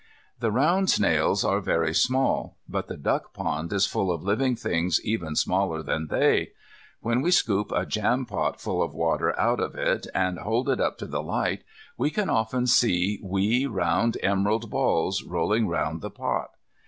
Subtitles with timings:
[0.39, 4.99] These round snails are very small, but the duck pond is full of living things
[5.05, 6.53] even smaller than they.
[7.01, 10.97] When we scoop a jampot full of water out of it, and hold it up
[10.97, 11.63] to the light
[11.99, 16.49] we can often see wee round emerald balls rolling round the pot.